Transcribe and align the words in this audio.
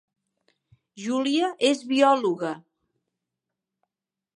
Júlia 1.03 1.51
és 1.71 1.85
biòloga 1.93 2.57